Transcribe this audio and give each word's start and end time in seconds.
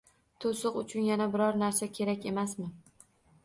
To`siq 0.45 0.79
uchun 0.81 1.05
yana 1.09 1.29
biror 1.37 1.61
narsa 1.67 1.91
kerak 2.01 2.29
emasmi 2.35 2.69